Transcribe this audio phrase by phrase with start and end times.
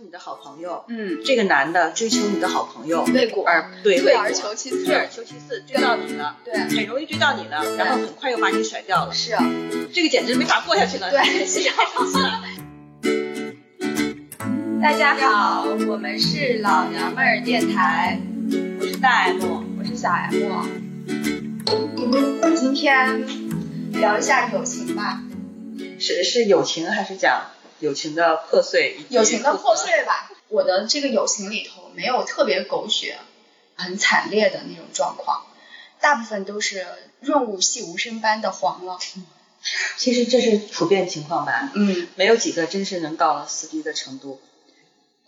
[0.00, 3.44] 是你的好朋友，嗯，这个男的追求你的好朋友，未果。
[3.46, 4.86] 而对退而求其次。
[4.86, 6.54] 退而求其次，追到你了，对。
[6.54, 9.44] 很容易追到你了，然后很快又把你甩掉了，是，啊。
[9.92, 11.10] 这个简直没法过下去了。
[11.10, 11.44] 对。
[11.44, 12.40] 是太生气了。
[14.80, 18.18] 大家好，我们是老娘们儿电台，
[18.80, 20.64] 我是大 M，我是小 M。
[22.56, 23.26] 今天
[23.92, 25.22] 聊一下友情吧，
[25.98, 27.42] 是是友情还是讲
[27.80, 28.98] 友情的破碎？
[29.08, 29.74] 友情的破。
[29.74, 30.30] 碎吧。
[30.48, 33.18] 我的这个友情里头没有特别狗血、
[33.76, 35.46] 很惨烈的那种状况，
[36.00, 36.86] 大部分都是
[37.20, 38.98] 润物细无声般的黄了。
[39.96, 44.40] 其实这是普遍情况吧，嗯，没有几个真是能到了撕逼的程度。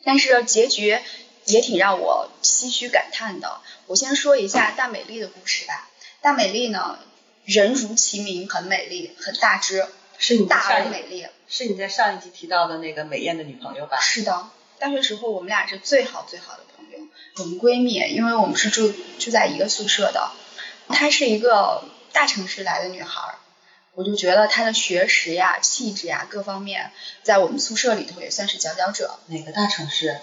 [0.02, 0.98] 但是结局
[1.44, 3.60] 也挺让我唏嘘感叹的。
[3.86, 5.88] 我先说一下大美丽的故事吧。
[6.20, 6.98] 大美丽呢，
[7.44, 9.86] 人如其名，很美丽，很大只，
[10.22, 11.26] 是你大而美丽。
[11.48, 13.98] 是你在上一集提到的那个美艳的女朋友吧？
[14.00, 17.08] 是的，大学时候我们俩是最好最好的朋友，
[17.38, 20.30] 我们闺蜜，因为我们是住住在一个宿舍的。
[20.88, 23.34] 她是一个大城市来的女孩儿，
[23.94, 26.92] 我就觉得她的学识呀、气质呀各方面，
[27.24, 29.18] 在我们宿舍里头也算是佼佼者。
[29.26, 30.20] 哪个大城市？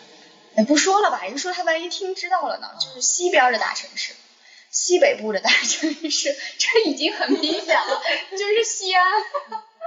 [0.55, 4.13] 哎，不说了吧，人说她万一听知道了呢，就是西边的大城市。
[4.71, 8.01] 西北部的大城市，这已经很明显了，
[8.31, 9.03] 就是西安。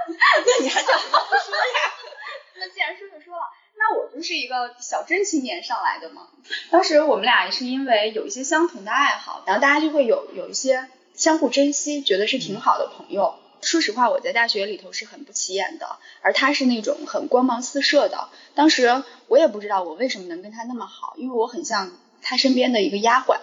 [0.45, 1.93] 那你还讲什么说呀？
[2.55, 3.43] 那既然说就说了，
[3.75, 6.27] 那我就是一个小镇青年上来的嘛。
[6.69, 13.35] 当时我们俩也是因为有一些相同的爱好，然后大家就会有有一些相互珍惜，觉得是挺好的朋友。
[13.61, 18.29] 说实话，我在大学里头是很不起眼的，而他是那种很光芒四射的。
[18.55, 23.39] 当时我也不知道我为什么能跟他那么好，因为我很像他身边的一个丫鬟。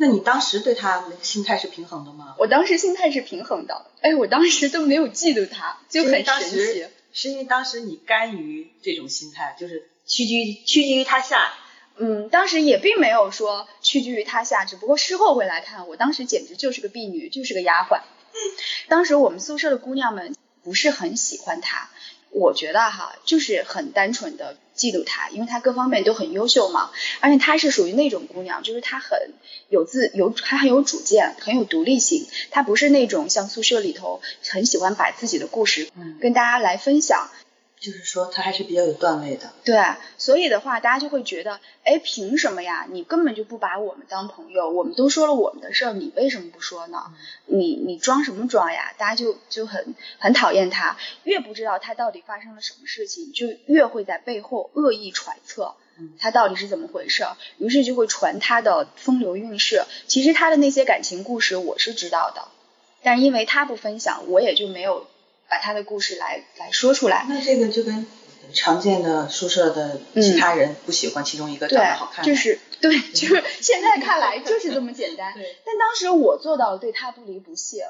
[0.00, 2.34] 那你当时对他心态是平衡的吗？
[2.38, 6.86] 我当时心态是平衡的，哎，我当时都没有嫉妒他，就很神奇。
[7.12, 11.52] 是因为当时你甘于这种心态，就是屈居屈居于他下。
[11.98, 18.00] 嗯，当时也并没有说屈居于他下，只不过事后回来看，我当时简直就是个婢女，就是个丫鬟。
[18.88, 20.34] 当时我们宿舍的姑娘们
[20.64, 21.90] 不是很喜欢他，
[22.30, 29.32] 我觉得哈，就是很单纯的嫉妒她，因为她各方面都很优秀嘛，而且她是属于那种姑娘，就是她很
[29.68, 37.30] 有自有，她很有主见，很有独立性，她不是那种像宿舍里头很喜欢把自己的故事嗯，跟大家来分享，
[37.80, 39.50] 就是说他还是比较有段位的。
[39.64, 39.82] 对，
[40.18, 42.86] 所以的话，大家就会觉得，哎，凭什么呀？
[42.90, 47.06] 你根本就不把我们当朋友，我们都说了我们的事儿，你为什么不说呢？
[47.46, 48.92] 你你装什么装呀？
[48.98, 59.84] 大家就就很很讨厌他，越不知道他到底发生了什么事情，就越会在背后恶意揣测嗯他到底是怎么回事儿，于是就会传他的风流韵事。
[60.06, 62.48] 其实他的那些感情故事我是知道的，
[63.02, 65.06] 但因为他不分享，我也就没有
[65.50, 67.26] 把他的故事来来说出来。
[67.28, 68.06] 那这个就跟
[68.54, 75.34] 常见的宿舍的其他人不喜欢其中一个长得好看，的，就是对， 就是现在看来就是这么简单。
[75.34, 77.80] 对但当时我做到了对他不离不弃。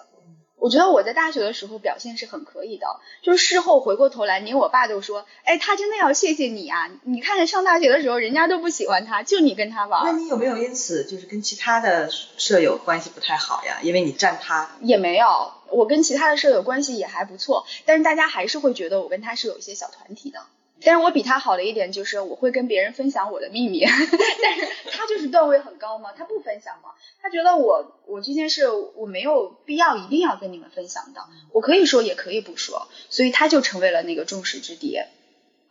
[0.60, 2.86] 我觉得我在大学的时候表现是很可以的，
[3.22, 6.90] 就是事后回过头来，连我爸都说，哎，他真的要谢谢你啊！
[7.02, 13.78] 你看上大学的时候，人家都不喜欢他，就你跟他玩那，你有没有因此就是跟其他的舍友关系不太好呀？
[13.82, 15.52] 因为你占他，也没有。
[15.70, 20.40] 我跟其他的舍友关系也还不错，但是大家还是会觉得我跟他是有一些小团体的。
[20.82, 23.84] 但是我比他好的一点就是我会跟别人分享我的秘密，
[24.42, 31.20] 但是他就是段位很高嘛，他不分享嘛，他觉得我我这件事我没有必要一定要跟你们分享的，
[31.52, 35.06] 我可以说也可以不说，所以他就成为了那个众矢之的。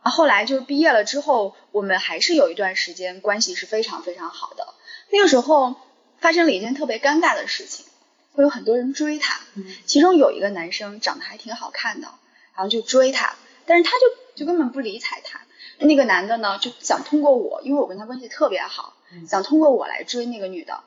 [0.01, 4.65] 啊，后来就是毕业了之后，我们还是有一段时间关系是非常非常好的。
[5.09, 5.75] 那个时候
[6.19, 7.85] 发生了一件特别尴尬的事情，
[8.31, 9.41] 会有很多人追他，
[9.85, 12.07] 其中有一个男生长得还挺好看的，
[12.55, 14.05] 然后就追他，但是他就
[14.39, 15.41] 就根本不理睬他。
[15.79, 18.93] 那个男的呢，就想通过我，因为我跟他关系特别好，
[19.27, 20.81] 想通过我来追那个女的。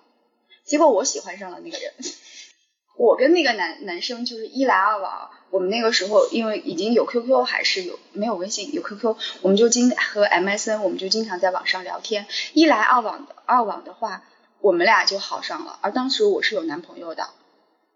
[0.64, 1.92] 结果我喜欢上了那个人，
[2.96, 5.30] 我跟那个男男生就是一来二往。
[5.50, 14.22] 我们那个时候因为已经有 QQ 还是有没有微信有 QQ，我们就经和 MSN 我们就经常在网上聊天，一来二往的二往的话，
[14.60, 15.78] 我们俩就好上了。
[15.82, 17.28] 而当时我是有男朋友的，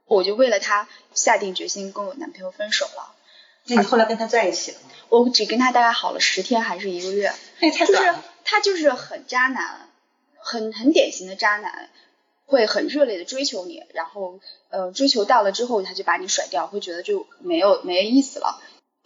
[0.07, 3.16] 我就为了他下定决心跟我男朋友分手了。
[3.69, 4.91] 那你后来跟他在一起了吗？
[5.09, 8.25] 我只跟他大概好了十天还是一个月，那也太就是短了。
[8.45, 9.89] 他就是很渣男，
[10.39, 11.89] 很很典型的渣男，
[12.45, 14.41] 会很热烈的追求你，然后
[14.71, 18.61] 呃追求到了之后他就把你甩掉，会觉得就没有没意思了。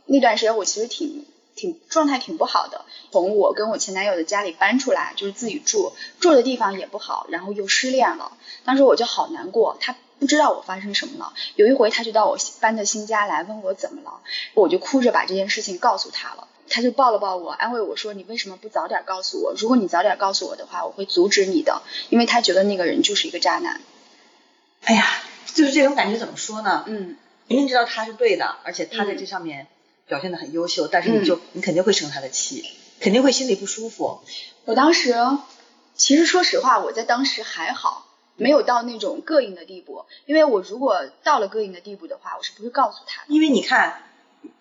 [0.06, 1.24] 那段时间我其实挺
[1.54, 9.96] 挺状态挺不好的，从我跟我前男友的家里搬出来，就是自己住，住的地方也不好，然后又失恋了，当时我就好难过，他。
[10.20, 14.20] 不知道我发生什么了，有一回他就到我搬的新家来问我怎么了，
[14.54, 16.46] 我就哭着把这件事情告诉他了。
[16.72, 19.52] 他就抱了抱我，安慰我说：“你为什么不早点告诉我？
[19.58, 23.80] 如果你早点告诉我的话，我会阻止你的，因为他觉得那个人就是一个渣男。”
[24.84, 25.04] 哎呀，
[25.52, 26.84] 就是这种感觉怎么说呢？
[26.86, 27.16] 嗯
[27.48, 29.66] 明明知道他是对的，而且他在这上面
[30.06, 32.64] 表现的很优秀，但是你就、你肯定会生他的气，
[33.00, 34.20] 肯定会心里不舒服。
[34.64, 35.16] 我当时
[35.96, 38.06] 其实说实话，我在当时还好，
[38.40, 43.26] 没有到那种膈应的地步，因为我如果到了膈应的地步的话，我是不会告诉他的。
[43.28, 44.02] 因为你看，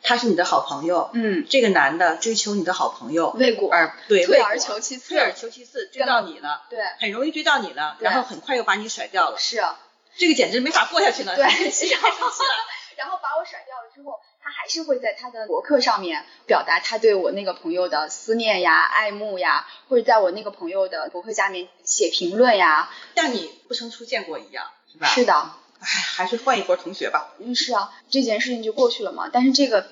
[0.04, 5.10] 他是你的好朋友，嗯，这个男的追求你的好朋友，为国而对退而求其次。
[5.16, 9.80] 退而求其次，追到你了，对，很容易追到你了，然后很快又把你甩掉了，是，啊。
[10.18, 11.36] 这个简直没法过下去了。
[11.36, 12.54] 对，太 生气了太生气了
[13.00, 22.92] 然后把我甩掉了之后，他还是会在他的博客上面表达他对我那个朋友的思念呀、爱慕呀，或者在我那个朋友的博客下面写评论呀。
[23.16, 25.08] 像你不曾出现过一样，是吧？
[25.08, 25.34] 是的，
[25.80, 27.34] 唉，还是换一波同学吧。
[27.40, 29.30] 嗯，是啊，这件事情就过去了嘛。
[29.32, 29.88] 但是这个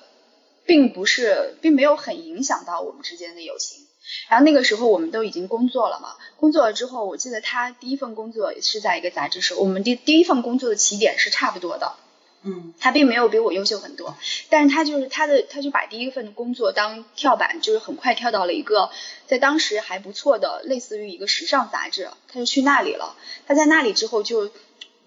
[0.65, 3.87] 并不是，并没有很影响到我们之间的友情。
[4.29, 11.95] 然后那个时候我们都已经工作了嘛，工作了之后，我记得他第一份工作也是在一个杂志社，我们第第一份工作的起点是差不多的。
[12.47, 14.15] 嗯他并没有比我优秀很多，
[14.49, 18.89] 但是他就是他的，他就把第一份工作当跳板，就是很快跳到了一个
[19.27, 23.15] 在当时还不错的，类似于一个时尚杂志，他就去那里了。
[23.45, 24.49] 他在那里之后就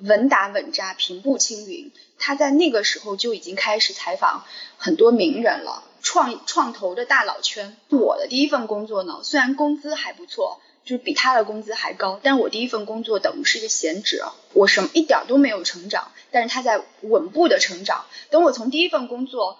[0.01, 1.91] 稳打稳扎，平步青云。
[2.19, 4.45] 他在那个时候就已经开始采访
[4.77, 7.77] 很多名人了，创创投的大佬圈。
[7.89, 10.61] 我的第一份工作呢，虽然工资还不错。
[10.91, 18.07] 就是比他的工资还高，但是我第一份工作等于是一个闲职，我什么一点都没有成长，但是他在稳步的成长。
[18.29, 19.57] 等我从第一份工作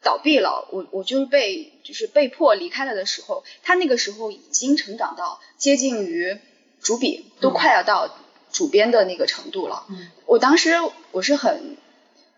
[0.00, 6.38] 倒闭了，我我就是被就是被迫离开了的时候，他那个时候已经成长到接近于
[6.80, 8.16] 主笔，都快要到
[8.52, 9.86] 主编的那个程度了。
[9.88, 10.76] 嗯，我当时
[11.10, 11.76] 我是很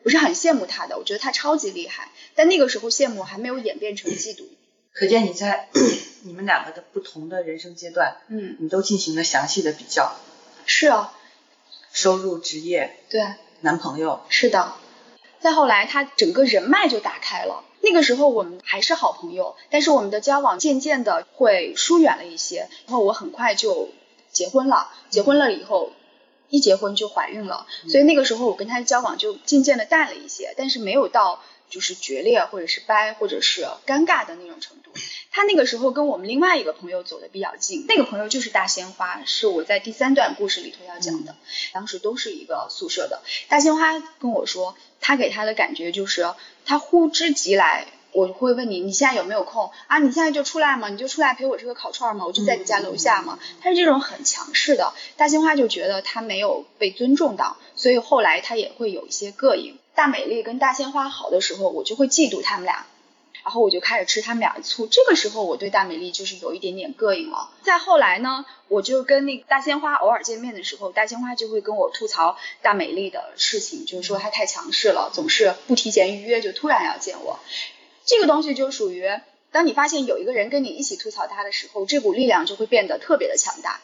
[0.05, 4.45] 我是很羡慕他的，我觉得他超级厉害，但那个时候羡慕还没有演变成嫉妒。
[4.93, 5.69] 可见你在
[6.25, 10.15] 你们两个的不同的人生阶段，嗯，你都进行了详细的比较，
[10.67, 11.13] 是啊，
[11.93, 13.25] 收入、职业、对。
[13.65, 14.75] 男朋友，是的，
[15.39, 17.65] 再后来他整个人脉就打开了。
[17.81, 22.69] 那个时候我们还是好朋友，但是我们的交往渐渐的会疏远了一些。
[22.87, 23.91] 然后我很快就
[24.33, 25.93] 结婚了，结婚了以后
[26.49, 31.41] 一结婚就怀孕了，所以那个时候我跟他交往就渐渐的淡了一些，但是没有到
[31.73, 34.93] 就是决裂或者是掰或者是尴尬的那种程度。
[35.31, 41.35] 他那个时候跟我们另外一个朋友走的比较近，那个朋友就是大鲜花，是我在第三段故事里头要讲的。
[41.73, 43.23] 当时都是一个宿舍的。
[43.49, 46.35] 大鲜花跟我说，他给他的感觉就是
[46.67, 47.87] 他呼之即来。
[48.15, 49.97] 我会问你，你现在有没有空啊？
[49.97, 53.39] 你现在就出来嘛，你就出来陪我吃个烤串嘛，我就在你家楼下嘛。
[53.63, 59.79] 他是这种很强势的，大鲜花就觉得他没有被尊重到，所以后来他也会有一些膈应。
[59.95, 62.87] 大美丽跟大鲜花好的时候，我就会嫉妒他们俩。
[63.45, 67.51] 然后我就开始吃他们俩的醋，这个时候我对大美丽就是有一点点膈应了。
[67.63, 77.41] 再后来呢，我就跟那个大鲜花偶尔见面的时候，大鲜花就会跟我吐槽大美丽的事情，就是说她太强势了，总是不提前预约就突然要见我。
[78.05, 79.11] 这个东西就属于，
[79.51, 83.81] 当你发现有一个人跟你一起吐槽他的时候，这股力量就会变得特别的强大。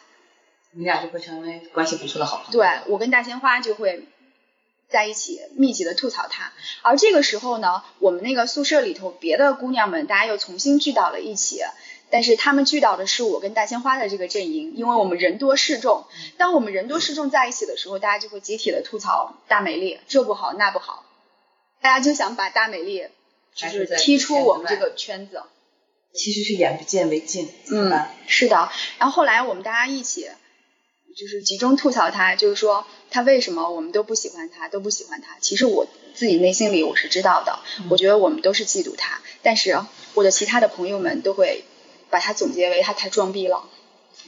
[0.71, 2.53] 你俩就会成为关系不错的好朋友。
[2.53, 4.07] 对我跟大鲜花就会
[4.89, 11.61] 在一起密集的吐槽他，而这个时候呢，我们那个宿舍里头别的姑娘们，大家又重新聚到了一起，
[12.09, 16.07] 但是他们聚到的是我跟大鲜花的这个阵营，因为我们人多势众。
[16.39, 21.05] 当我们人多势众在一起的时候，大家就会集体的吐槽大美丽，这不好那不好，
[21.83, 23.09] 大家就想把大美丽
[23.55, 25.43] 就是踢出我们这个圈子。
[26.15, 28.71] 其实是眼不见为净，嗯，是的。
[28.99, 30.31] 然后后来我们大家一起。
[31.19, 35.37] 就是集中吐槽他，就是说他为什么我们都不喜欢他，都不喜欢他。
[35.41, 37.59] 其实我自己内心里我是知道的，
[37.91, 39.77] 我觉得我们都是嫉妒他，但是
[40.15, 41.65] 我的其他的朋友们都会
[42.09, 43.65] 把他总结为他太装逼了。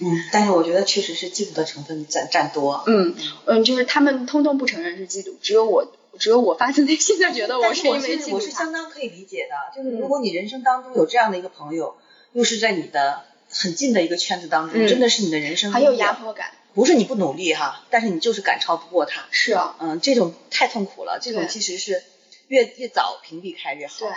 [0.01, 2.83] 嗯，但是我觉得确实是嫉妒的成分占占多。
[2.89, 3.15] 嗯
[3.47, 8.35] 嗯，就是他们通通不承认是嫉妒，只有我只有我发自内心的觉得我是因为嫉妒他。
[8.35, 11.95] 我是相当可以理解的，就是如果你人生当中有这样的一个朋友，
[12.33, 16.51] 又是在你的很近的一个圈子当中，嗯真的是你的人生很有压迫感。
[16.75, 19.27] 不是你不努力哈，但是你就是赶超不过他。
[19.31, 22.03] 是啊，嗯，这种太痛苦了，这种其实是
[22.49, 23.95] 越越早屏蔽开越好。
[23.99, 24.09] 对，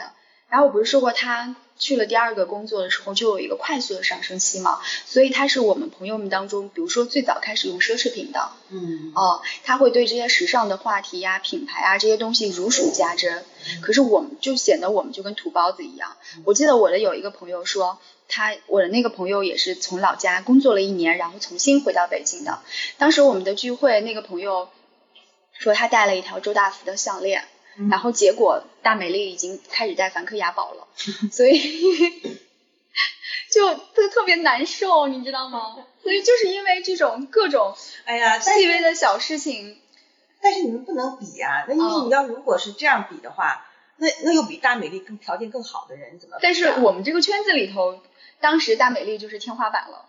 [0.50, 13.44] 然后我不是说过他去了第二个工作的时候就有一个快速的上升期嘛，所以他是我们朋友们当中，比如说最早开始用奢侈品的，嗯，哦，他会对这些时尚的话题呀、品牌啊这些东西如数家珍。
[13.82, 16.16] 可是我们就显得我们就跟土包子一样。
[16.46, 18.00] 我记得我的有一个朋友说。
[18.30, 22.60] 他我的那个朋友也是从老家工作了一年，然后重新回到北京的。
[22.98, 24.70] 当时我们的聚会，那个朋友
[25.60, 27.44] 说他带了一条周大福的项链，
[27.90, 30.88] 然后结果大美丽已经开始戴梵克雅宝了，
[31.32, 31.60] 所以
[33.52, 35.76] 就特特别难受，你知道吗？
[36.02, 37.76] 所以就是因为这种各种
[38.06, 39.80] 哎呀，细微的小事情，
[40.42, 43.66] 但是你们不能比啊、那因为你要如果是这样比的话，
[43.98, 46.40] 那那又比大美丽更条件更好的人怎么啊？
[46.42, 48.02] 但是我们这个圈子里头，
[48.42, 50.06] 当时大美丽就是天花板了。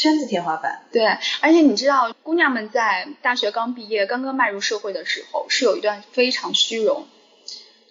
[0.00, 1.04] 圈子天花板，对，
[1.42, 7.06] 而且你知道，姑娘们在大学刚毕业、刚刚迈入社会的时候，是有一段非常虚荣。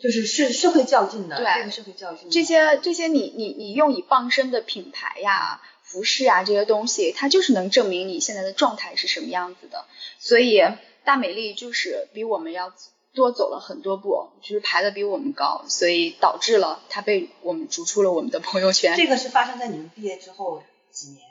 [0.01, 2.31] 就是是社会较劲的，对这个是会较劲的。
[2.31, 9.85] 这些这些你你你用以傍身的品牌呀、服饰啊这些东西，它就是能证明你现在的状态是什么样子的。
[10.17, 10.63] 所以
[11.03, 12.73] 大美丽就是比我们要
[13.13, 18.95] 多走了很多步，就是排的比我们高，所以导致了她被我们逐出了我们的朋友圈。
[18.95, 21.27] 这个是发生在你们毕业之后几年？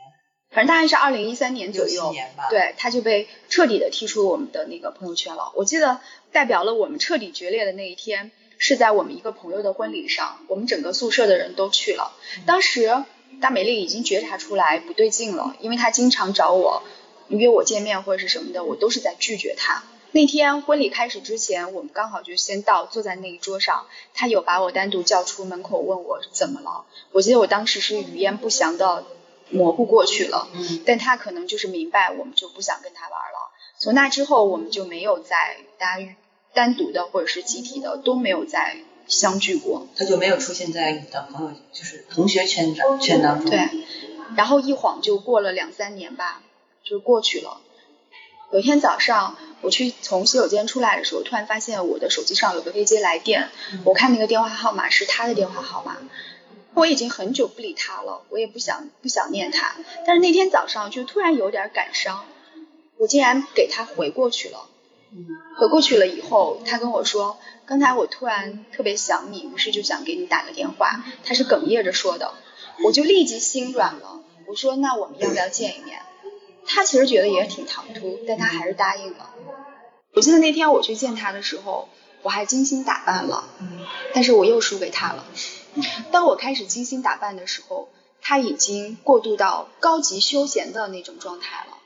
[0.50, 2.14] 反正大概是二零一三年左右
[2.49, 5.52] 对，他就被彻底的踢出我们的那个朋友圈了。
[5.55, 6.00] 我记得
[6.33, 12.12] 代表了我们彻底决裂的那一天，是在我们一个朋友的婚礼上，我们整个宿舍的人都去了。
[12.47, 13.05] 当时
[13.40, 16.83] 大美丽已经觉察出来不对劲了，因为她经常找我
[17.28, 19.85] 约我见面或者是什么的，我都是在拒绝她。
[20.12, 26.87] 那天婚礼开始之前，我们刚好就先到，坐在那一桌上，他有把我单独叫出门口问我怎么了。
[27.12, 29.05] 我记得我当时是语焉不详的
[29.50, 33.50] 模糊过去了，嗯，但他可能就是明白我们就不想跟他玩了。
[33.78, 36.07] 从那之后，我们就没有再大家
[36.52, 39.87] 单独的或者是集体的都没有再相聚过。
[39.97, 43.49] 他就没有出现在你的朋友，就是同学圈子圈当中。
[43.50, 43.69] 对，
[44.37, 46.43] 然后一晃就过了两三年吧，
[46.83, 47.61] 就过去了。
[48.50, 53.50] 有一天早上，我去从洗手间出来的时候，突然发现我的手机上有个未接来电，
[53.85, 55.99] 我看那个电话号码是他的电话号码。
[56.78, 59.75] 我已经很久不理他了，我也不想不想念他，
[60.06, 62.25] 但是那天早上就突然有点感伤，
[62.97, 64.68] 我竟然给他回过去了。
[65.58, 71.02] 回过去了以后，他跟我说，刚才我突然特别想你，于是就想给你打个电话。
[71.25, 72.35] 他是哽咽着说的，
[72.85, 74.20] 我就立即心软了。
[74.47, 76.00] 我说那我们要不要见一面？
[76.66, 79.30] 他其实觉得也挺唐突，但他还是答应了。
[80.14, 81.88] 我记得那天我去见他的时候，
[82.23, 83.49] 我还精心打扮了，
[84.12, 85.25] 但是我又输给他了。
[86.10, 87.88] 当我开始精心打扮的时候，
[88.20, 91.78] 他已经过渡到高级休闲的那种状态了，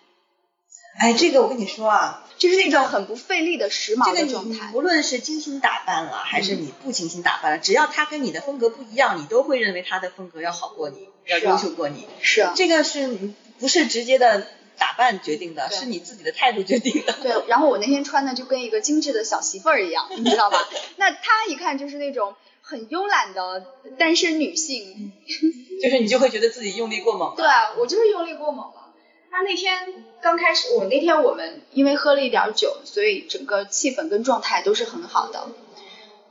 [0.99, 4.71] 哎，这个我跟你说啊，就是那种很不费力的时髦的状态。
[4.71, 12.07] 你无论是精心打扮了，还是你不精心打扮了，只要他跟你的风格不一样，你都会认为他的风格要好过你，要优秀过你。
[12.21, 14.47] 是啊，这个是不是直接的
[14.79, 15.71] 打扮决定的？
[15.71, 17.13] 是你自己的态度决定的。
[17.23, 20.59] 对，然后我那天穿的就跟一个精致的小媳妇儿一样，你知道吧？
[20.97, 23.67] 那她一看就是那种很慵懒的
[23.99, 25.13] 单身女性，
[25.83, 27.35] 就是你就会觉得自己用力过猛。
[27.37, 27.45] 对
[27.79, 28.95] 我就是用力过猛了。
[29.31, 35.49] 他那天刚开始，我那天我们因为喝了一点酒，所以整个气氛跟状态都是很好的。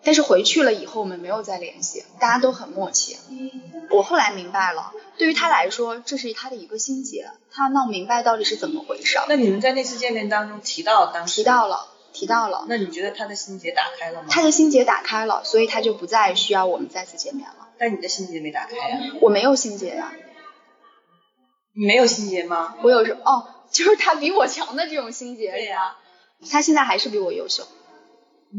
[0.04, 3.18] 但是回去了以后，我们没有再联系，大家都很默契。
[3.92, 9.26] 我后来明白了，对于他来说，这是他的一个心结，他闹明白到底是怎么回事儿。
[9.30, 14.28] 那你们在那次见面当中提到当时提到了，提到了，那你觉得他的心结打开了吗？
[14.30, 17.70] 他的心结打开了，所以他就不再需要我们再次见面了。
[17.78, 20.14] 但你的心结没打开呀、我没有心结呀、
[21.74, 22.76] 你没有心结吗？
[22.84, 25.98] 我有时哦，就是他比我强的这种心结，对是吧？
[26.50, 27.68] 他现在还是比我优秀，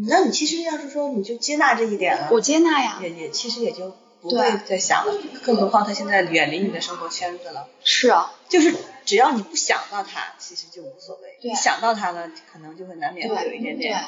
[0.09, 2.99] 那你其实要是说你就接纳这一点了，我接纳呀。
[3.03, 7.69] 也也其实也就不会再想了，更何况他现在远离你的生活圈子了。
[7.85, 14.05] 是啊，就是只要你不想到他，其实就无所谓；对你想到他了，可能就会难免会有一点对点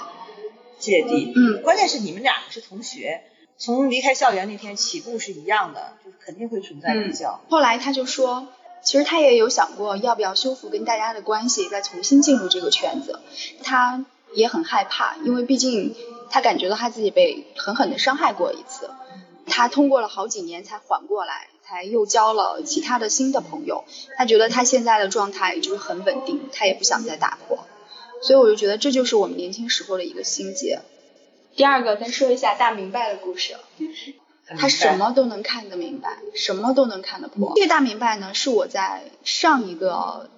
[0.79, 1.33] 芥蒂。
[1.35, 3.23] 嗯关键是你们俩是同学，
[3.59, 7.41] 从离开校园那天起步是一样的，就是肯定会存在比较。
[7.49, 8.49] 后来他就说，
[8.83, 13.21] 其实他也有想过要不要修复跟大家的关系，再重新进入这个圈子。
[13.63, 15.95] 他也很害怕，因为毕竟
[16.29, 18.91] 他感觉到他自己被狠狠的伤害过一次。
[19.47, 23.85] 他通过了好几年才缓过来，才又交了其他的新的朋友。
[24.17, 27.65] 他觉得他现在的状态就是很稳定，他也不想再打破。
[28.23, 30.81] 所以我就觉得这就是我们年轻时候的一个心结。
[31.57, 33.57] 第二个，再说一下大明白的故事。
[34.59, 37.53] 他什么都能看得明白，什么都能看得破。
[37.57, 40.29] 这个大明白呢，是我在上一个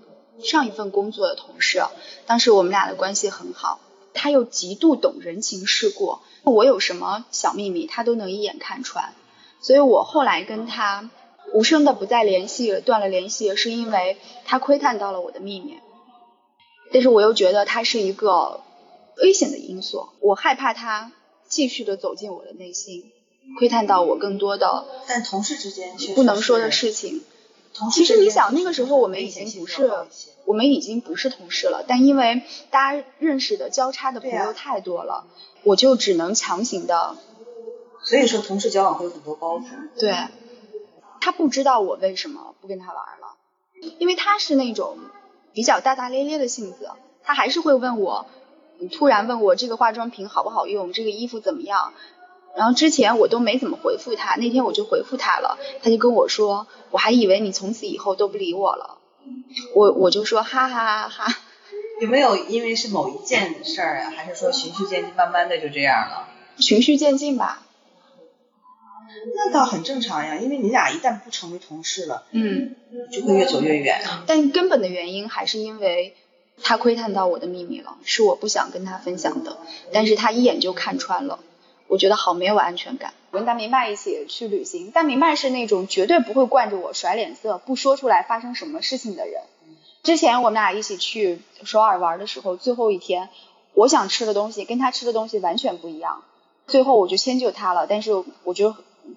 [0.43, 1.83] 上一份工作的同事，
[2.25, 3.81] 当时我们俩的关系很好，
[4.15, 9.13] 他又极度懂人情世故，我有什么小秘密，他都能一眼看穿。
[9.61, 11.11] 所以我后来跟他
[11.53, 15.79] 无声的不再联系了，断了联系，是因为他窥探到了我的秘密。
[16.93, 18.61] 但是我又觉得他是一个
[19.23, 21.13] 危险的因素，我害怕他
[21.49, 23.11] 继续的走进我的内心，
[23.59, 27.23] 窥探到我更多的但同事之间不能说的事情。
[27.93, 29.91] 其实你想，那个时候我们已经不是，
[30.45, 35.27] 我们已经不是同事了，但因为大家认识的交叉的朋友太多了，
[35.63, 37.17] 我就只能强行的。
[38.07, 39.65] 所以说，同事交往会有很多包袱。
[39.99, 40.15] 对，
[41.21, 43.37] 他不知道我为什么不跟他玩了，
[43.99, 44.97] 因为他是那种
[45.53, 46.89] 比较大大咧咧的性子，
[47.25, 48.27] 他还是会问我，
[48.93, 51.95] 突然问我这个化妆品好不好用，这个衣服怎么样。
[52.55, 58.99] 然后之前我都没怎么回复他，那天我就回复他了，他就跟我说，我还以为你从此以后都不理我了，
[59.75, 61.37] 我我就说哈哈哈哈。
[62.01, 66.29] 有没有因为是某一件事儿啊，还是说循序渐进，慢慢的就这样了？
[66.59, 67.66] 循序渐进吧。
[69.35, 72.75] 那倒很正常呀，因为你俩一旦不成为同事了，嗯，
[73.11, 74.01] 就会越走越远。
[74.27, 76.15] 但根本的原因还是因为
[76.63, 79.59] 他窥探到我的秘密了，是我不想跟他分享的，
[79.93, 81.39] 但是他一眼就看穿了。
[81.89, 83.15] 我觉得好没有安全感。
[83.31, 89.43] 我跟大明白一起去旅行，大明白是那种绝对不会惯着我甩脸色，不说出来发生什么事情的人。
[90.03, 93.29] 之前我们俩一起去首尔玩的时候，最后一天，
[93.75, 96.25] 我想吃的东西跟他吃的东西完全不一样，
[96.67, 98.75] 最后我就迁就他了，但是我就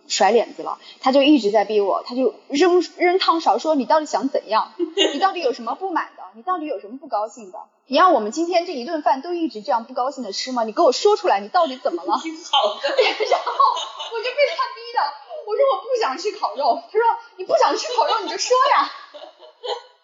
[0.08, 4.74] 甩脸子了，他就一直在逼我，他就扔扔汤勺说你到底想怎样？
[5.14, 6.24] 你到底有什么不满的？
[6.36, 7.60] 你到底有什么不高兴的？
[7.88, 10.64] 你让我们今天这一顿饭都一直这样不高兴的吃吗？
[10.64, 12.20] 你给我说出来，你到底怎么了？
[12.24, 12.90] 挺好的。
[12.90, 13.54] 然后
[14.14, 15.00] 我就被他逼的，
[15.46, 17.02] 我说我不想吃烤肉，他说
[17.38, 18.92] 你不想吃烤肉你就说呀。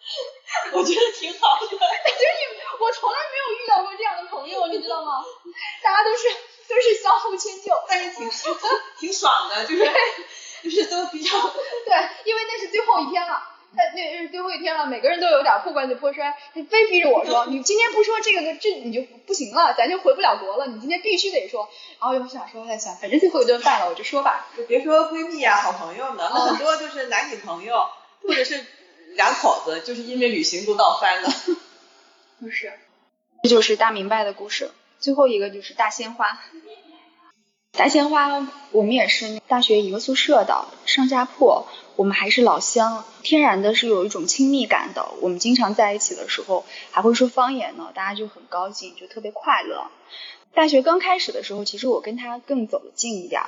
[0.74, 1.68] 我觉得挺好的。
[1.68, 2.44] 就是你
[2.80, 5.24] 我从来没有遇到过这样的朋友，你知道吗？
[5.84, 6.28] 大家都是
[6.68, 8.30] 都是相互迁就，但是挺
[9.00, 9.92] 挺爽的，就是
[10.64, 11.32] 就是都比较
[11.86, 13.52] 对，因为那是最后一天了。
[13.78, 21.68] 那那是最后一天了，每个人都有点破罐子破摔，他非逼着我说，你今天不说这个这你就不行了，咱就回不了国了，你今天必须得说。
[22.00, 24.48] 然后我想说在想，反正最后一顿饭了，我就说吧。
[24.56, 27.90] 就别说闺蜜呀、好朋友呢，那很多就是男女朋友，
[28.24, 28.66] 或者是
[29.16, 31.30] 两口子，就是因为旅行都闹翻了。
[32.40, 32.72] 不是，
[33.44, 34.72] 这就是大明白的故事。
[35.00, 36.40] 最后一个就是大鲜花。
[37.72, 41.66] 大鲜花，我们也是大学一个宿舍的，上下铺。
[41.98, 45.10] 我们还是老乡，天然的是有一种亲密感的。
[45.22, 49.88] 我们经常在一起的时候还会说方言呢，大家就很高兴，就特别快乐。
[50.54, 53.42] 大学刚开始的时候，其实我跟他更走得近一点，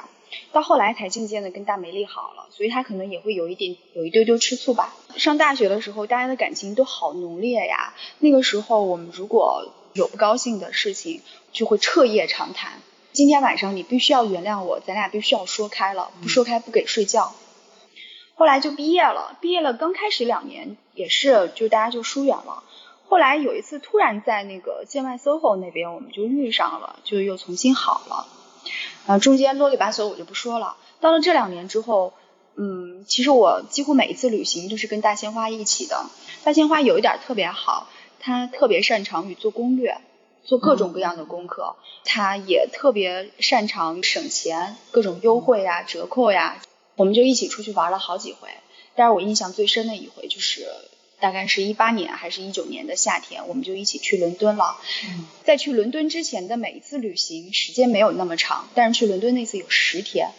[0.52, 4.96] 到后来才渐渐的跟大美丽好了，所以他可能也会有一点有一丢丢吃醋吧。
[5.16, 7.94] 上大学的时候，大家的感情都好浓烈呀。
[8.20, 12.74] 那个时候我们如果有不高兴的事情，就会彻夜长谈。
[13.14, 17.34] 今天晚上你必须要原谅我，咱俩必须要说开了，不说开不给睡觉。
[18.36, 22.64] 后来就毕业了，毕业了刚开始两年也是，就大家就疏远了。
[23.08, 28.28] 后来有一次突然在那个建外 SOHO 那边我们就遇上了，就又重新好了。
[29.06, 30.78] 啊，中间啰里吧嗦我就不说了。
[31.00, 32.14] 到了这两年之后，
[32.56, 36.06] 嗯，其实我几乎每一次旅行都是跟大鲜花一起的。
[36.44, 37.88] 大鲜花有一点特别好，
[38.20, 40.00] 他特别擅长于做攻略，
[40.44, 41.76] 做各种各样的功课。
[42.04, 46.62] 他也特别擅长省钱，各种优惠呀、折扣呀。
[46.96, 48.50] 我们就一起出去玩了好几回，
[48.96, 50.68] 但是我印象最深的一回就是
[51.20, 54.78] 大概是一八年还是一九年的夏天，我们就一起去伦敦了。
[55.44, 60.32] 在去伦敦之前的每一次旅行时间没有那么长，但是去伦敦那次有十天。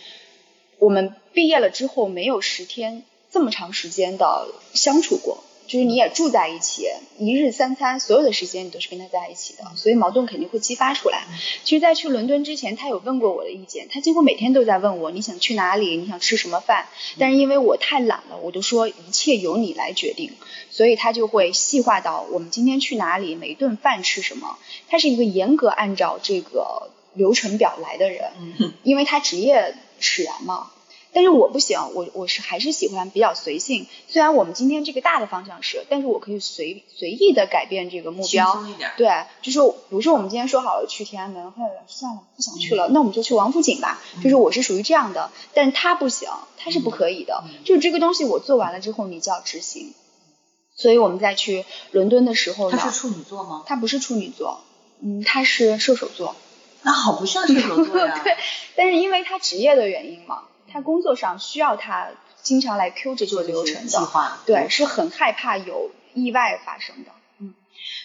[0.79, 5.43] 我们毕业了之后没有十天这么长时间的相处过。
[5.69, 11.27] 就是你也住在一起，一日三餐，所有的时间你都是跟他在一起的，所以矛盾肯定会激发出来。
[11.63, 16.87] 其实，在去伦敦之前，他有问过我的意见，他几乎每天都在问我你想去哪里，你想吃什么饭。
[17.19, 20.33] 但是因为我太懒了，我都说一切由你来决定，
[20.71, 24.59] 所以他就会细化到我们今天去哪里，每顿饭吃什么。
[24.89, 28.33] 他是一个严格按照这个流程表来的人，
[28.83, 30.71] 因为他职业使然嘛。
[31.13, 33.87] 但是我不行，我我是还是喜欢比较随性。
[34.07, 38.65] 虽然我们今天这个大的方向是，但是我可以随随意的改变这个目标。
[38.97, 44.01] 对，就是比如说我们今天说好了去天安门，后来算了不想去了，那我们就去王府井吧。
[44.23, 47.43] 就是我是属于这样的，但是他不行，他是不可以的。
[47.65, 49.95] 就这个东西我做完了之后，你就要执行。
[50.77, 53.65] 所以我们在去伦敦的时候呢，他是处女座吗？
[53.67, 54.61] 他不是处女座，
[55.01, 56.37] 嗯，他是射手座。
[56.83, 58.21] 那好不像射手座呀。
[58.23, 58.37] 对，
[58.77, 60.43] 但是因为他职业的原因嘛。
[60.71, 62.09] 他工作上需要他
[62.43, 67.55] 经常来 Q 这个流程的，计划对，是很害怕有意外发生的，嗯，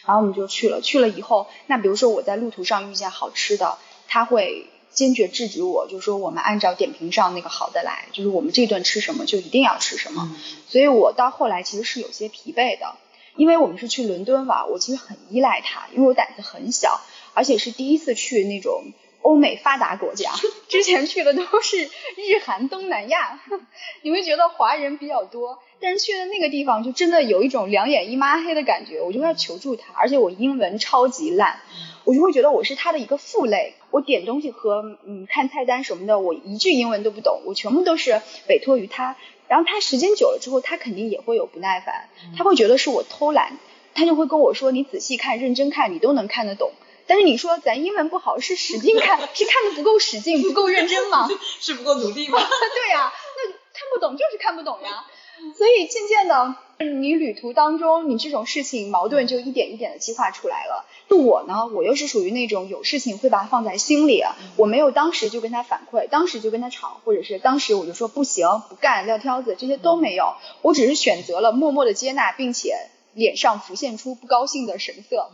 [0.06, 10.36] 然后我们就去了，去了以后，那比如说我在路途上遇见好吃的，他会坚决制止我，就说我们按照点评上那个好的来，就是我们这顿吃什么就一定要吃什么，
[10.68, 12.96] 所以我到后来其实是有些疲惫的，
[13.36, 17.02] 因为我们是去伦敦玩，我其实很依赖他，因为我胆子很小，
[17.34, 18.92] 而且是第一次去那种。
[19.24, 20.32] 欧美发达国家，
[20.68, 23.40] 之前去的都是日韩东南亚，
[24.04, 31.60] 你会觉得华人比较多，但是去的那个地方就真的有一种两眼一抹黑的感觉，我就要求助他，而且我英文超级烂，
[32.04, 39.16] 我就会觉得我是他的一个负累，我点东西和嗯看菜单什么的，我一句英文都不懂，我全部都是委托于他，
[39.48, 43.58] 然后他时间久了之后，他肯定也会有不耐烦，他会觉得是我偷懒，
[43.96, 46.74] 他就会跟我说你仔细看、认真看，你都能看得懂。
[47.08, 51.28] 但是你说咱英文不好是使劲看， 是看的不够使劲，不够认真吗？
[51.60, 52.40] 是不够努力吗？
[52.40, 55.06] 对呀，那看不懂就是看不懂呀。
[55.58, 56.56] 所以渐渐的，
[57.02, 60.86] 你旅途当中，你这种事情矛盾就一点一点的激化出来了。
[61.10, 64.24] 就我呢，我又是属于那种有事情会把它放在心里，
[64.56, 70.36] 我没有当时就跟他反馈，当时就跟他吵，或者是当时我就说不行，不干，撂挑子，这些都没有。
[70.62, 72.78] 我只是选择了默默的接纳，并且
[73.14, 75.30] 脸上浮现出不高兴的神色。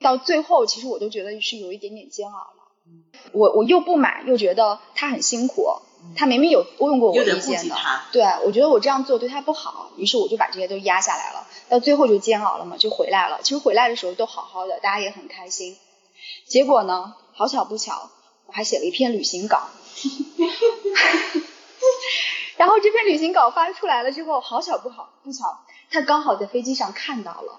[0.00, 2.54] 到最后，其实我都觉得是有一点点煎熬了。
[3.32, 5.66] 我我又不买，又觉得他很辛苦。
[6.16, 7.74] 他明明有问过我意见的，
[8.12, 11.46] 对，我觉得我这样做对他不好，于是我就把这些都压下来了。
[11.68, 13.40] 到最后就煎熬了嘛，就回来了。
[13.42, 15.76] 其实回来的时候都好好的，大家也很开心。
[16.46, 18.10] 结果呢，好巧不巧，
[18.46, 19.64] 我还写了一篇旅行稿。
[22.56, 25.58] 然后这篇旅行稿发出来了之后，好巧不好不巧，
[25.90, 27.58] 他刚好在飞机上看到了。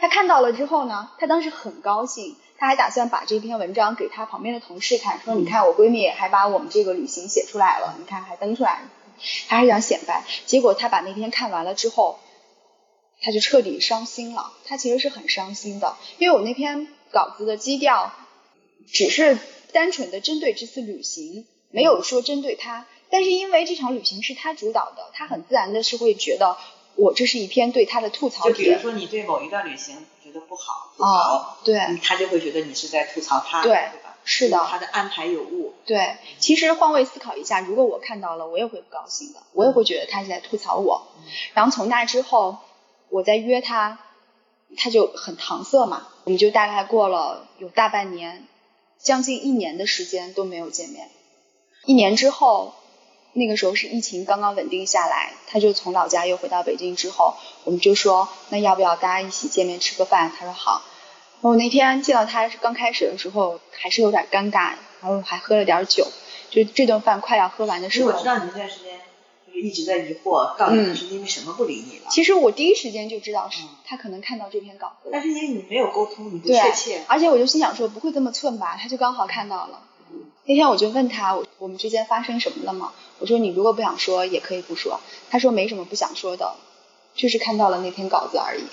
[0.00, 8.88] 他看到了之后呢，他当时很高兴，他还打算把这篇文章给他旁边的同事看，说你看我闺蜜还把我们这个旅行写出来了，你看还登出来了，
[9.48, 10.24] 他还想显摆。
[10.46, 12.18] 结果他把那篇看完了之后，
[13.20, 14.52] 他就彻底伤心了。
[14.64, 18.12] 他其实是很伤心的，因为我那篇稿子的基调
[18.92, 19.38] 只是
[19.72, 22.86] 单纯的针对这次旅行，没有说针对他。
[23.10, 26.56] 但是因为这场旅行是他主导的，他很自然的是会觉得。
[26.96, 34.16] 我这是一篇对他的吐槽就比如说你对某一段旅行觉得不好，不好，对，他就会觉得你是在吐槽他，对，对吧？
[34.24, 35.74] 是的，他的安排有误。
[35.84, 41.08] 对，其实换位思考一下，如果我看到了，我也会不高兴的，我也会觉得他是在吐槽我。
[41.54, 42.58] 然后从那之后，
[43.08, 43.98] 我再约他，
[44.76, 48.46] 他就很搪塞嘛，我们就大概过了有大半年，
[48.98, 51.08] 将近一年的时间都没有见面。
[51.86, 52.74] 一年之后。
[53.34, 60.30] 那个时候是疫情刚刚稳定下来，他就从老家又回到北京之后，我们就说那要不要大家一起见面吃个饭？
[60.38, 60.82] 他说好。
[61.40, 66.06] 我那天见到他是刚开始的时候还是有点尴尬，然后还喝了点酒，
[66.50, 68.12] 就这顿饭快要喝完的时候。
[68.12, 69.00] 我知道你那段时间
[69.44, 72.04] 就是一直在疑惑，到底是因为什么不理你了？
[72.10, 77.02] 其实我第一时间就知道是他可能看到这篇稿子，但是因为你没有沟通，你不确切。
[77.08, 79.80] 而且我就心想说不会这么寸吧，他就刚好看到了。
[80.44, 82.92] 那天我就问他，我我们之间发生什么了吗？
[83.22, 85.00] 我说你如果不想说也可以不说。
[85.30, 86.56] 他说没什么不想说的，
[87.14, 88.64] 就是看到了那篇稿子而已。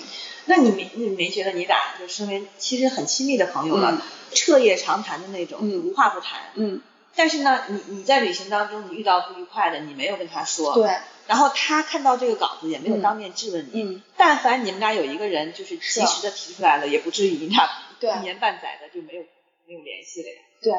[0.46, 6.40] 那你没你没觉得你俩就身为其实很亲密的朋友了，彻夜长谈的那种，嗯无话不谈。
[6.56, 6.82] 嗯。
[7.14, 10.74] 但是呢，你你在旅行当中你遇到不愉快的，你没有跟他说。
[10.74, 10.90] 对。
[11.28, 13.82] 然后他看到这个稿子也没有当面质问你。
[13.82, 14.02] 嗯。
[14.16, 17.68] 但凡你们俩有一个人就是及时的提出来了，也不至于你俩
[18.18, 19.22] 一年半载的就没有
[19.66, 20.36] 没有联系了呀。
[20.60, 20.72] 对。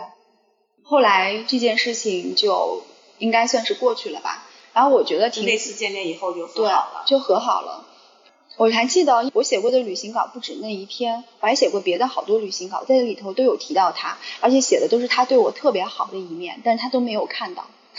[0.84, 2.84] 后来这件事情就
[3.21, 7.86] 应该算是过去了吧，然后我觉得挺那次见面以后就和好了，就和好了。
[8.57, 17.67] 我还记得我写过的旅行稿不止那一篇，我还写过别的好多旅行稿，在里头都有提到他，而且写的都是他对我特别好的一面，但是他都没有看到。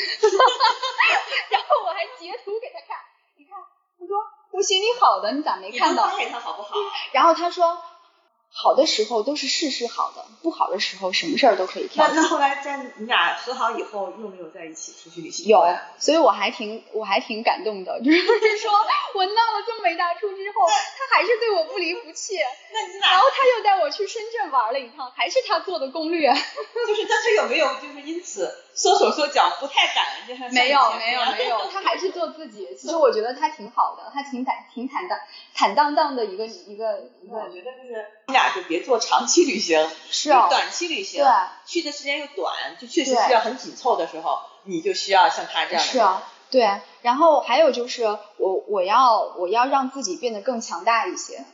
[1.51, 2.99] 然后我还截图给他看，
[3.39, 3.55] 你看，
[3.99, 4.17] 他说
[4.51, 6.11] 我写你好的，你咋没看到？
[6.19, 6.75] 你他好不好？
[7.15, 7.79] 然后他说。
[8.55, 12.07] 好的时候都是事事好的，不好的时候什么事儿都可以挑。
[12.07, 15.47] 那那后来在你俩和好以后，又没有在一起出去旅行？
[15.49, 15.65] 有，
[15.99, 18.71] 所以我还挺我还挺感动的，就是说
[19.15, 22.35] 我闹了这么一大出之后，他还是对我不离不弃。
[22.73, 23.11] 那你俩？
[23.13, 26.29] 然后他又带我去深圳玩了一趟，还是他做的攻略。
[26.87, 30.51] 就是但他有没有就是因此缩手缩脚，不太敢？
[30.53, 32.69] 没有没有没有，他还是做自己。
[32.79, 35.19] 其实我觉得他挺好的，他挺坦挺坦荡
[35.55, 37.37] 坦荡荡的一个一个一个。
[37.39, 38.42] 我觉得就是你俩。
[38.51, 41.31] 就别做长期旅行，是啊短期旅行，对，
[41.67, 45.93] 去的时间又短，就确实需要很紧凑的时候，你就需要像他这样的。
[45.93, 46.81] 是啊，对。
[47.03, 48.05] 然后还有就是
[48.37, 51.45] 我我要我要让自己变得更强大一些，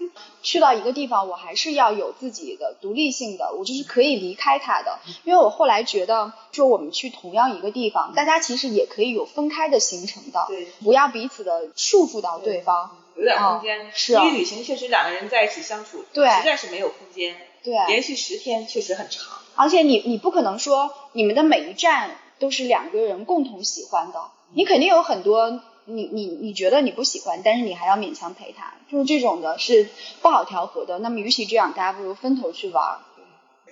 [0.42, 4.98] 去到一个地方，我还是要有自己的独立性的，我就是可以离开他的。
[5.24, 12.90] 因为我后来觉得，说我们去同样一个地方，大家其实也可以有分开的行程的，对，不要彼此的束缚到对方。
[13.18, 19.36] 有点空间，是因为旅行确实两个人在一起相处，对，实在是没有空间，对，连续十天确实很长。
[19.56, 29.88] 而且你你不可能说你们的每一站都是两个人共同喜欢的，你肯定有很多你你你觉得你不喜欢，但是你还要勉强陪他，就是这种的是
[30.22, 31.00] 不好调和的。
[31.00, 33.00] 那么与其这样，大家不如分头去玩。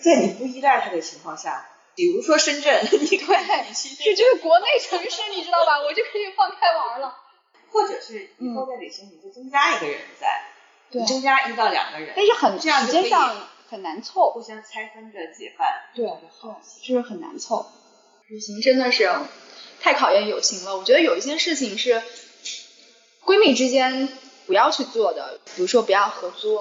[0.02, 3.18] 在你不依赖他的情况下，比如说深圳， 你对，
[4.04, 5.78] 这就是国内城市，你知道吧？
[5.86, 7.14] 我就可以放开玩了。
[7.76, 10.44] 或者是以后在旅行，你就增加一个人在，
[10.90, 16.50] 对，增加一到两个人，但是很这样时间上很难凑，互相拆分着结伴，对对，
[16.82, 17.66] 就是很难凑。
[18.28, 19.12] 旅行真的是
[19.82, 20.78] 太考验友情了。
[20.78, 22.02] 我觉得有一些事情是
[23.26, 24.08] 闺蜜之间
[24.46, 26.58] 不要去做的，比如说不要合租。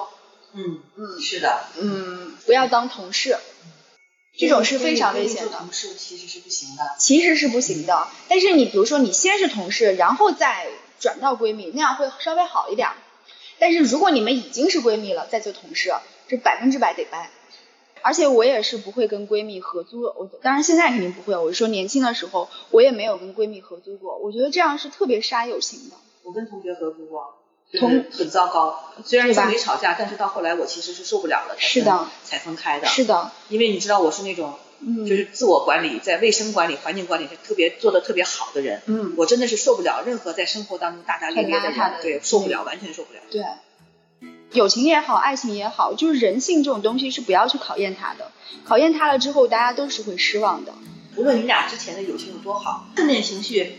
[0.51, 3.37] 嗯嗯，是的，嗯，不要当同事，
[4.37, 5.57] 这种是非常危险的。
[5.59, 8.07] 同事其实是不行的，其实是不行的。
[8.27, 10.67] 但是你比如说你先是同事，然后再
[11.05, 12.89] 转到闺蜜，那样会稍微好一点。
[13.59, 15.93] 但是如果你们已经是闺蜜了，再做同事，
[16.27, 17.29] 这百分之百得掰。
[18.01, 21.37] 而且我也是不会跟闺蜜合租，我当然现在肯定不会。
[21.37, 24.17] 我是说年轻的时候，我也没有跟闺蜜合租过。
[24.17, 25.95] 我觉得这样是特别杀友情的。
[26.23, 27.35] 我跟同学合租过。
[27.79, 32.87] 同很糟糕，虽然说没吵架，但是到后来我其实是受不了了，是的，才分开的。
[32.87, 38.81] 是的，因为你知道我是那种，嗯，就是自我管理，在卫生管理、环境管理是特别做的特别好的人。
[38.85, 43.19] 嗯，我真的是受不了任何在生活当中大大咧咧的人，对，受不了，完全受不了。
[43.31, 43.43] 对，
[44.51, 48.31] 友情也好，爱情也好，就是人性这种东西是不要去考验他的，
[48.63, 50.73] 考验他了之后，大家都是会失望的。
[51.15, 53.77] 无论你俩之前的友情有多好，负面情绪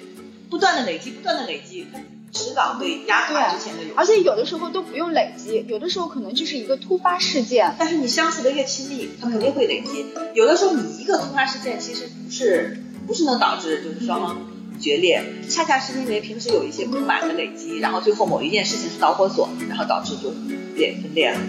[0.50, 1.86] 不断的累积，不断的累积。
[2.36, 7.74] 迟早会压垮之前的而且有的时候都不用累积，有的时候可能就是一个突发事件。
[7.78, 10.06] 但是你相处的越亲密，它肯定会累积。
[10.34, 14.36] 有的时候你一个突发事件其实不是不是能导致就是双方
[14.78, 20.30] 决裂，恰恰是因为平时有一些不满的累积，然后最后某一件事情是导火索，然后导致就
[20.74, 21.40] 裂分裂了。